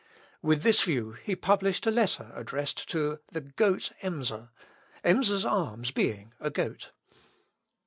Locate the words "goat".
3.41-3.91, 6.49-6.89